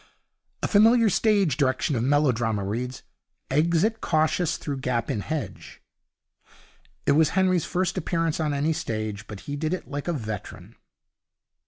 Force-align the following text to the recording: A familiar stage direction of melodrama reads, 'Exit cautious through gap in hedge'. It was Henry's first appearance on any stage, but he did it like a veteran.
A 0.63 0.67
familiar 0.67 1.11
stage 1.11 1.57
direction 1.57 1.95
of 1.95 2.03
melodrama 2.03 2.63
reads, 2.65 3.03
'Exit 3.51 4.01
cautious 4.01 4.57
through 4.57 4.77
gap 4.79 5.11
in 5.11 5.19
hedge'. 5.21 5.79
It 7.05 7.11
was 7.11 7.37
Henry's 7.37 7.65
first 7.65 7.99
appearance 7.99 8.39
on 8.39 8.51
any 8.51 8.73
stage, 8.73 9.27
but 9.27 9.41
he 9.41 9.55
did 9.55 9.75
it 9.75 9.87
like 9.91 10.07
a 10.07 10.13
veteran. 10.13 10.73